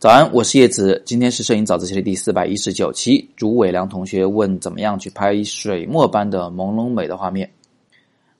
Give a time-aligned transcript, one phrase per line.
[0.00, 1.02] 早安，我是叶子。
[1.04, 3.28] 今天是摄影早自习的第四百一十九期。
[3.36, 7.50] 朱伟良同学问怎么样去拍水墨般的朦胧美的画面。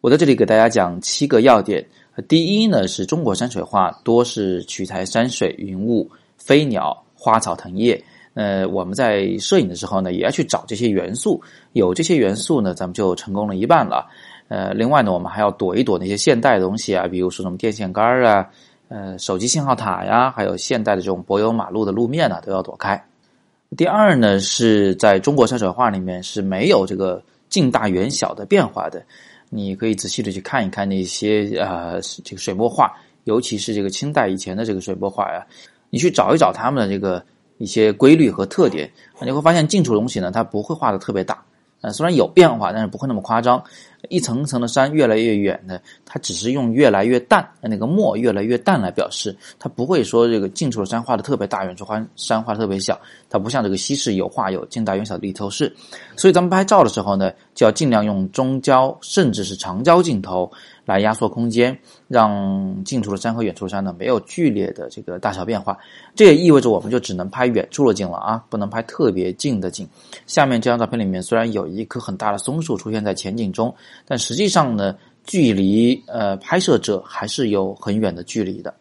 [0.00, 1.84] 我在这里给大家讲七个要点。
[2.28, 8.00] 第一呢，是中国山水画多是取材山水、云雾、飞鸟、花草、藤叶。
[8.34, 11.42] 呃，我们在摄影的时候呢，也要去找这些元素。
[11.72, 14.08] 有这些元素呢，咱们就成功了一半了。
[14.46, 18.48] 呃，另外呢，我们还要躲一躲那些现代的东西啊，比如说什么电线杆啊。
[18.88, 23.02] 呃，手机信号塔呀，还有现代的这种柏油马路的路面呢，都要躲开。
[23.76, 29.02] 第二呢，是在中国山水画里面是没有这个近大远小的变化的。
[29.50, 32.90] 你可以仔细的去看一看那些呃这个水墨画，
[33.24, 35.46] 尤其是这个清代以前的这个水墨画呀，
[35.90, 37.22] 你去找一找他们的这个
[37.58, 41.44] 一些规律和特点，你会发现近处东西呢，它不会画的特别大。
[41.80, 43.62] 呃，虽然有变化，但是不会那么夸张。
[44.08, 52.98] 一层层的山越来越远的，它只是用越来越淡，那个墨越来越淡来表示，它不会说这个近处的山画的特别大，远处画山画特别小。
[53.28, 55.74] 它不像这个西式油画有近大远小的立透视，
[56.16, 60.50] 所以咱们拍照的时候呢，就要尽量用中焦甚至是长焦镜头。
[60.88, 65.76] 来压缩空间，让近处的山和远处的山呢没有剧烈的这个大小变化。
[66.14, 69.86] 这也意味着我们就只能拍远处的景了啊，不能拍特别近的景。
[70.26, 73.74] 下面这张照片里面虽然有一棵很大的松树出现在前景中，
[74.06, 78.74] 但实际上呢，距离呃拍摄者还是有很远的距离的。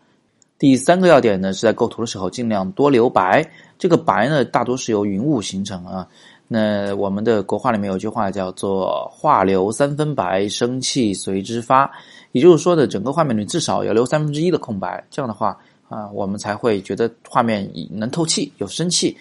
[0.60, 3.48] 第三个要点呢，是在构图的时候尽量多留白。
[3.78, 6.08] 这个白呢，大多是由云雾形成啊。
[6.48, 11.92] 那我们的国画里面有句话叫做“画留三分白，生气随之发”，
[12.32, 15.56] 也就是说的整个画面里至少要留三分之一的空白，这样的话
[15.90, 19.16] 啊，我们才会觉得画面能透气、有生气。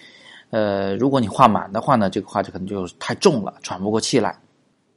[0.49, 4.35] 呃，如果你画满的话呢，这个画就可能就太重了，喘不过气来。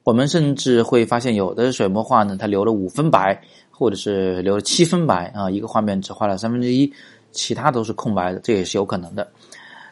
[0.03, 6.91] 我们甚至会发现，有的水墨画呢，它留了五分白，或者是留了七分白啊，一个画面只画了三分之一，
[7.33, 9.29] 其他都是空白的，这也是有可能的。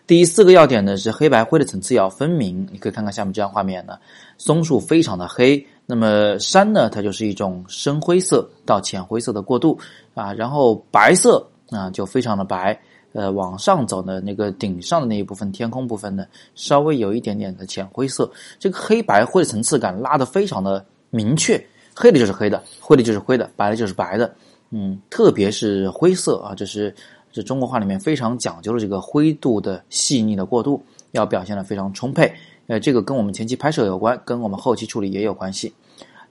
[0.06, 2.66] 第四个要点呢是黑白灰的层次要分明。
[2.72, 3.98] 你可以看看下面这张画面呢，
[4.38, 9.78] 松树非常的黑，那么山呢，它就是一种深灰色到浅灰色的过渡
[10.14, 12.80] 啊，然后白色啊就非常的白，
[13.12, 21.62] 呃，往上走呢，那个顶上的那一部分天空部分呢，稍微有一点点的浅灰色，这个黑白灰的层次感拉得非常的明确，
[21.94, 24.34] 黑的就是黑的，灰的就是灰的，白的就是白的，
[24.70, 26.94] 嗯，特别是灰色啊，这是。
[27.30, 32.32] 这中国画里面非常讲究的这个灰度的细腻的过渡，要表现的非常充沛。
[32.68, 35.72] 呃，这个跟我们前期拍摄有关，跟我们后期处理也有关系。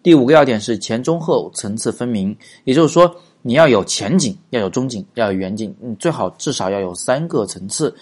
[0.02, 3.16] 第五个要点是前中后层次分明，也就是说
[3.48, 7.96] 你要有前景，要有中景，要有远景，嗯，最好至少要有三个层次。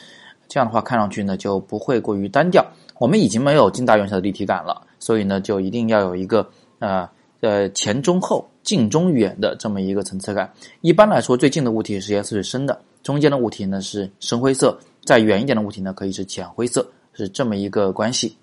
[0.47, 2.65] 这样的话看上去呢就不会过于单调。
[2.99, 7.07] 我们已经没有近大远小的立体感了，所以呢就一定要有一个呃
[7.41, 8.43] 呃前中后。
[8.63, 10.51] 近中远的这么一个层次感，
[10.81, 18.35] 一般来说，最近的物体是颜色是深的，中间的物体呢是深灰色，再远一点的物体呢可以是浅灰色，是这么一个关系。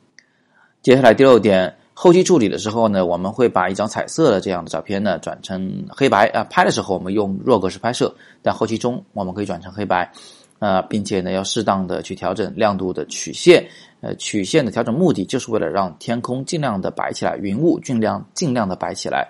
[0.80, 10.10] 接下来第六点，后期处理的时候呢，我们会把一张彩色的这样的照片呢转成黑白啊，拍的时候我们用弱格式拍摄，但后期中我们可以转成黑白，
[10.58, 13.64] 呃，并且呢要适当的去调整亮度的曲线，
[14.00, 19.28] 呃，曲线的调整目的就是为了让天空尽量的白起来，云雾尽量尽量的白起来。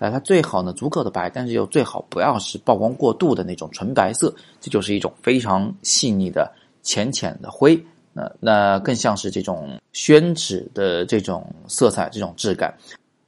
[0.00, 6.50] 呃，它最好呢足够的白，但是又最好不要是曝光过度的那种纯白色，这就是一种非常细腻的
[6.82, 7.78] 浅浅的灰。
[8.12, 12.74] 那那更像是这种宣纸的这种色彩，这种质感。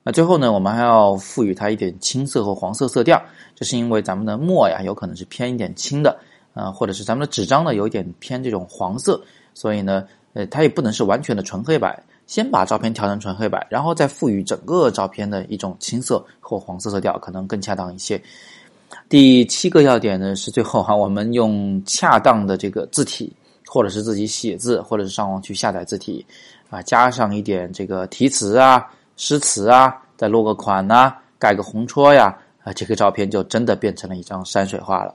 [0.03, 3.23] 那最后呢，我们还要赋予它一点青色和黄色色调，
[3.55, 6.19] 这是因为咱们的墨呀有可能是偏一点青的，
[6.55, 9.23] 呃，或者是咱们的纸张呢有一点偏这种黄色，
[9.55, 10.05] 所以呢，
[10.35, 12.03] 呃，它也不能是完全的纯黑白。
[12.29, 18.19] 先把照片调成纯黑白，然后再赋予整个照片的一种青色或黄色色调，可能更恰当一些。
[19.09, 23.31] 第七个要点呢是最后哈，我们用恰当的这个字体，
[23.73, 26.27] 或者是自己写字，或者是上网去下载字体
[26.69, 35.15] 啊，加上一点这个题词啊、诗词啊，再落个款呐，盖个红戳呀啊，这个照片就真的变成了一张山水画了。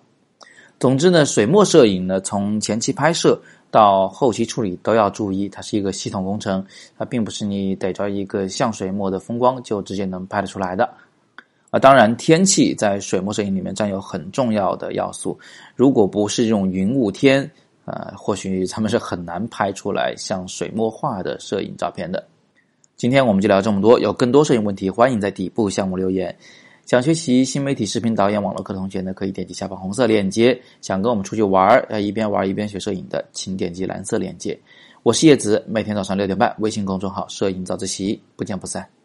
[0.79, 3.39] 总之呢，水墨摄影呢，从前期拍摄。
[3.69, 6.65] 到后期处理都要注意，它是一个系统工程，
[6.97, 10.89] 它并不是你逮着一个像水墨的风光就直接能拍得出来的。
[11.69, 15.37] 啊，当然天气在水墨摄影里面占有很重要的要素，
[15.75, 17.51] 如果不是这种云雾天，
[17.87, 22.21] 呃，或许他们是很难拍出来像水墨画的摄影照片的。
[22.97, 26.35] 今天我们就聊这么多，有更多摄影问题，欢迎在底部项目留言。
[26.85, 30.59] 想学习新媒体视频导演网络课同学呢，可以点击下方红色链接。
[30.81, 34.57] 想跟我们出去玩儿，要，一边玩一边学摄影的，请点击蓝色链接。
[35.03, 38.96] 我是叶子，每天早上六点半，微信公众号“摄影早自习”，不见不散。